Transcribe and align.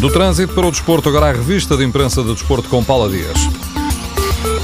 Do 0.00 0.10
trânsito 0.10 0.54
para 0.54 0.66
o 0.66 0.70
desporto, 0.70 1.08
agora 1.08 1.28
a 1.28 1.32
revista 1.32 1.76
de 1.76 1.84
imprensa 1.84 2.22
do 2.22 2.32
desporto 2.34 2.68
com 2.68 2.82
Paula 2.82 3.08
Dias. 3.10 3.36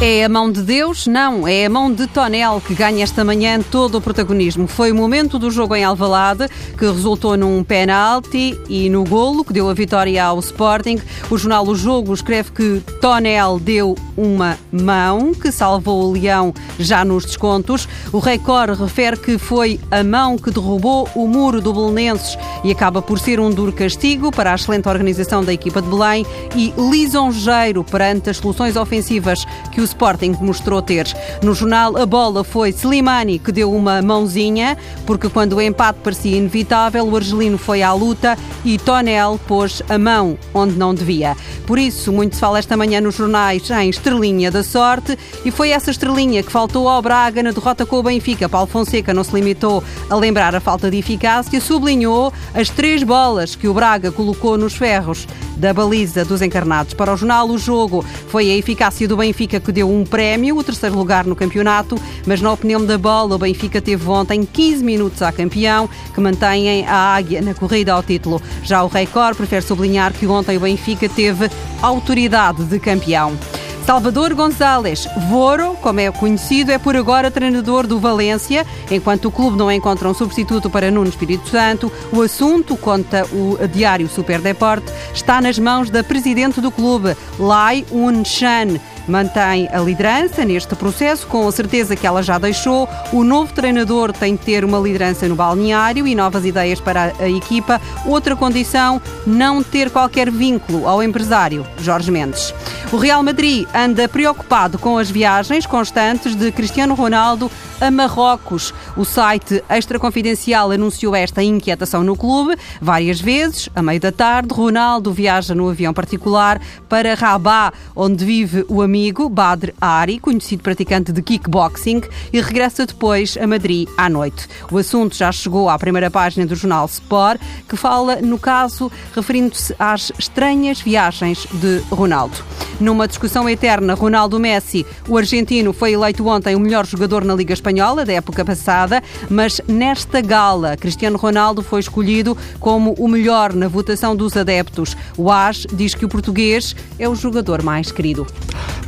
É 0.00 0.24
a 0.24 0.28
mão 0.28 0.50
de 0.50 0.60
Deus? 0.60 1.06
Não, 1.06 1.46
é 1.46 1.64
a 1.64 1.70
mão 1.70 1.90
de 1.90 2.08
Tonel 2.08 2.60
que 2.60 2.74
ganha 2.74 3.04
esta 3.04 3.24
manhã 3.24 3.60
todo 3.62 3.96
o 3.96 4.00
protagonismo. 4.00 4.66
Foi 4.66 4.90
o 4.90 4.94
momento 4.94 5.38
do 5.38 5.52
jogo 5.52 5.74
em 5.76 5.84
Alvalade 5.84 6.48
que 6.76 6.84
resultou 6.84 7.36
num 7.36 7.62
penalti 7.62 8.58
e 8.68 8.90
no 8.90 9.04
golo 9.04 9.44
que 9.44 9.52
deu 9.52 9.70
a 9.70 9.72
vitória 9.72 10.22
ao 10.22 10.40
Sporting. 10.40 11.00
O 11.30 11.38
jornal 11.38 11.66
O 11.66 11.76
Jogo 11.76 12.12
escreve 12.12 12.50
que 12.50 12.82
Tonel 13.00 13.60
deu 13.60 13.94
uma 14.16 14.58
mão 14.70 15.32
que 15.32 15.52
salvou 15.52 16.04
o 16.04 16.12
Leão 16.12 16.52
já 16.78 17.04
nos 17.04 17.24
descontos. 17.24 17.88
O 18.12 18.18
Record 18.18 18.78
refere 18.78 19.16
que 19.16 19.38
foi 19.38 19.80
a 19.92 20.02
mão 20.02 20.36
que 20.36 20.50
derrubou 20.50 21.08
o 21.14 21.26
muro 21.28 21.60
do 21.60 21.72
Belenenses 21.72 22.36
e 22.64 22.72
acaba 22.72 23.00
por 23.00 23.18
ser 23.18 23.38
um 23.38 23.48
duro 23.48 23.72
castigo 23.72 24.32
para 24.32 24.50
a 24.52 24.54
excelente 24.56 24.88
organização 24.88 25.44
da 25.44 25.52
equipa 25.52 25.80
de 25.80 25.88
Belém 25.88 26.26
e 26.56 26.74
lisonjeiro 26.76 27.84
perante 27.84 28.28
as 28.28 28.38
soluções 28.38 28.76
ofensivas 28.76 29.44
que 29.70 29.80
o 29.80 29.83
Sporting 29.84 30.36
mostrou 30.40 30.82
ter. 30.82 31.06
No 31.42 31.54
jornal, 31.54 31.96
a 31.96 32.06
bola 32.06 32.42
foi 32.44 32.70
Slimani 32.70 33.38
que 33.38 33.52
deu 33.52 33.72
uma 33.72 34.02
mãozinha, 34.02 34.76
porque 35.06 35.28
quando 35.28 35.54
o 35.54 35.60
empate 35.60 35.98
parecia 36.02 36.36
inevitável, 36.36 37.06
o 37.06 37.16
argelino 37.16 37.58
foi 37.58 37.82
à 37.82 37.92
luta 37.92 38.36
e 38.64 38.78
Tonel 38.78 39.38
pôs 39.46 39.82
a 39.88 39.98
mão 39.98 40.38
onde 40.52 40.76
não 40.76 40.94
devia. 40.94 41.36
Por 41.66 41.78
isso, 41.78 42.12
muito 42.12 42.34
se 42.34 42.40
fala 42.40 42.58
esta 42.58 42.76
manhã 42.76 43.00
nos 43.00 43.14
jornais 43.14 43.70
em 43.70 43.88
estrelinha 43.88 44.50
da 44.50 44.62
sorte 44.62 45.18
e 45.44 45.50
foi 45.50 45.70
essa 45.70 45.90
estrelinha 45.90 46.42
que 46.42 46.52
faltou 46.52 46.88
ao 46.88 47.00
Braga 47.02 47.42
na 47.42 47.50
derrota 47.50 47.86
com 47.86 47.96
o 47.96 48.02
Benfica. 48.02 48.48
Paulo 48.48 48.66
Fonseca 48.66 49.14
não 49.14 49.24
se 49.24 49.34
limitou 49.34 49.82
a 50.10 50.16
lembrar 50.16 50.54
a 50.54 50.60
falta 50.60 50.90
de 50.90 50.98
eficácia, 50.98 51.60
sublinhou 51.60 52.32
as 52.54 52.68
três 52.68 53.02
bolas 53.02 53.54
que 53.54 53.68
o 53.68 53.74
Braga 53.74 54.12
colocou 54.12 54.58
nos 54.58 54.74
ferros 54.74 55.26
da 55.56 55.72
baliza 55.72 56.24
dos 56.24 56.42
encarnados. 56.42 56.94
Para 56.94 57.12
o 57.12 57.16
jornal, 57.16 57.48
o 57.48 57.58
jogo 57.58 58.04
foi 58.28 58.50
a 58.50 58.56
eficácia 58.56 59.06
do 59.06 59.16
Benfica 59.16 59.60
que 59.60 59.72
deu 59.72 59.90
um 59.90 60.04
prémio, 60.04 60.56
o 60.56 60.64
terceiro 60.64 60.96
lugar 60.96 61.24
no 61.24 61.36
campeonato, 61.36 61.96
mas 62.26 62.40
na 62.40 62.52
opinião 62.52 62.84
da 62.84 62.98
bola, 62.98 63.36
o 63.36 63.38
Benfica 63.38 63.80
teve 63.80 64.08
ontem 64.08 64.44
15 64.44 64.84
minutos 64.84 65.22
a 65.22 65.32
campeão, 65.32 65.88
que 66.12 66.20
mantém 66.20 66.86
a 66.86 67.14
águia 67.14 67.40
na 67.40 67.54
corrida 67.54 67.92
ao 67.92 68.02
título. 68.02 68.40
Já 68.62 68.82
o 68.82 68.88
Record 68.88 69.36
prefere 69.36 69.62
sublinhar 69.62 70.12
que 70.12 70.26
ontem 70.26 70.56
o 70.56 70.60
Benfica 70.60 71.08
teve 71.08 71.50
autoridade 71.82 72.64
de 72.64 72.78
campeão. 72.78 73.36
Salvador 73.84 74.32
González 74.32 75.06
Voro, 75.28 75.76
como 75.82 76.00
é 76.00 76.10
conhecido, 76.10 76.72
é 76.72 76.78
por 76.78 76.96
agora 76.96 77.30
treinador 77.30 77.86
do 77.86 78.00
Valência. 78.00 78.66
Enquanto 78.90 79.26
o 79.26 79.30
clube 79.30 79.58
não 79.58 79.70
encontra 79.70 80.08
um 80.08 80.14
substituto 80.14 80.70
para 80.70 80.90
Nuno 80.90 81.10
Espírito 81.10 81.50
Santo, 81.50 81.92
o 82.10 82.22
assunto, 82.22 82.78
conta 82.78 83.26
o 83.26 83.58
diário 83.68 84.08
Super 84.08 84.40
Deporte, 84.40 84.90
está 85.12 85.38
nas 85.38 85.58
mãos 85.58 85.90
da 85.90 86.02
presidente 86.02 86.62
do 86.62 86.70
clube, 86.70 87.14
Lai 87.38 87.84
Un-chan 87.92 88.80
mantém 89.06 89.68
a 89.72 89.78
liderança 89.78 90.44
neste 90.44 90.74
processo, 90.74 91.26
com 91.26 91.46
a 91.46 91.52
certeza 91.52 91.96
que 91.96 92.06
ela 92.06 92.22
já 92.22 92.38
deixou. 92.38 92.88
O 93.12 93.22
novo 93.22 93.52
treinador 93.52 94.12
tem 94.12 94.36
de 94.36 94.42
ter 94.42 94.64
uma 94.64 94.78
liderança 94.78 95.28
no 95.28 95.36
balneário 95.36 96.06
e 96.06 96.14
novas 96.14 96.44
ideias 96.44 96.80
para 96.80 97.12
a 97.18 97.28
equipa. 97.28 97.80
Outra 98.06 98.34
condição, 98.34 99.00
não 99.26 99.62
ter 99.62 99.90
qualquer 99.90 100.30
vínculo 100.30 100.88
ao 100.88 101.02
empresário, 101.02 101.66
Jorge 101.80 102.10
Mendes. 102.10 102.54
O 102.92 102.96
Real 102.96 103.22
Madrid 103.22 103.66
anda 103.74 104.08
preocupado 104.08 104.78
com 104.78 104.98
as 104.98 105.10
viagens 105.10 105.66
constantes 105.66 106.34
de 106.34 106.52
Cristiano 106.52 106.94
Ronaldo 106.94 107.50
a 107.80 107.90
Marrocos. 107.90 108.72
O 108.96 109.04
site 109.04 109.62
Extra 109.68 109.98
Confidencial 109.98 110.70
anunciou 110.70 111.14
esta 111.14 111.42
inquietação 111.42 112.04
no 112.04 112.16
clube 112.16 112.56
várias 112.80 113.20
vezes. 113.20 113.68
A 113.74 113.82
meio 113.82 114.00
da 114.00 114.12
tarde, 114.12 114.54
Ronaldo 114.54 115.12
viaja 115.12 115.54
no 115.54 115.68
avião 115.68 115.92
particular 115.92 116.60
para 116.88 117.14
Rabat, 117.14 117.76
onde 117.96 118.24
vive 118.24 118.64
o 118.68 118.80
amigo 118.80 118.93
Badr 119.28 119.72
Ari, 119.80 120.20
conhecido 120.20 120.62
praticante 120.62 121.10
de 121.10 121.20
kickboxing, 121.20 122.02
e 122.32 122.40
regressa 122.40 122.86
depois 122.86 123.36
a 123.40 123.46
Madrid 123.46 123.88
à 123.96 124.08
noite. 124.08 124.46
O 124.70 124.78
assunto 124.78 125.16
já 125.16 125.32
chegou 125.32 125.68
à 125.68 125.76
primeira 125.76 126.10
página 126.10 126.46
do 126.46 126.54
jornal 126.54 126.86
Sport, 126.86 127.40
que 127.68 127.76
fala 127.76 128.16
no 128.16 128.38
caso 128.38 128.90
referindo-se 129.14 129.74
às 129.78 130.12
estranhas 130.16 130.80
viagens 130.80 131.46
de 131.52 131.78
Ronaldo. 131.90 132.36
Numa 132.80 133.08
discussão 133.08 133.48
eterna, 133.48 133.94
Ronaldo 133.94 134.38
Messi, 134.38 134.86
o 135.08 135.16
argentino, 135.16 135.72
foi 135.72 135.92
eleito 135.92 136.26
ontem 136.26 136.54
o 136.54 136.60
melhor 136.60 136.86
jogador 136.86 137.24
na 137.24 137.34
Liga 137.34 137.52
Espanhola 137.52 138.04
da 138.04 138.12
época 138.12 138.44
passada, 138.44 139.02
mas 139.28 139.60
nesta 139.66 140.20
gala, 140.20 140.76
Cristiano 140.76 141.16
Ronaldo 141.16 141.62
foi 141.62 141.80
escolhido 141.80 142.36
como 142.60 142.94
o 142.98 143.08
melhor 143.08 143.52
na 143.52 143.68
votação 143.68 144.14
dos 144.14 144.36
adeptos. 144.36 144.96
O 145.16 145.30
AS 145.30 145.66
diz 145.72 145.94
que 145.94 146.04
o 146.04 146.08
português 146.08 146.74
é 146.98 147.08
o 147.08 147.14
jogador 147.14 147.62
mais 147.62 147.92
querido. 147.92 148.26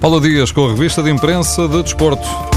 Paulo 0.00 0.20
Dias, 0.20 0.52
com 0.52 0.66
a 0.66 0.68
revista 0.68 1.02
de 1.02 1.10
imprensa 1.10 1.66
de 1.68 1.82
Desporto. 1.82 2.55